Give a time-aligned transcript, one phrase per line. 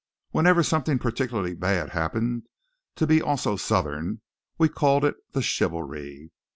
[0.31, 2.47] Whenever something particularly bad happened
[2.95, 4.21] to be also Southern,
[4.57, 6.31] we called it the Chivalry.